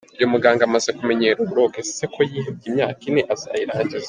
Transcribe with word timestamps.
Uyu 0.17 0.31
muganga 0.33 0.61
amaze 0.65 0.89
kumenyera 0.97 1.39
uburoko! 1.43 1.75
Ese 1.83 2.05
ko 2.13 2.19
yihebye 2.29 2.65
imyaka 2.71 3.01
ine 3.09 3.21
azayirangiza??. 3.33 3.99